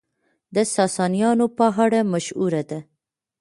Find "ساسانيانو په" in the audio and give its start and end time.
0.75-1.65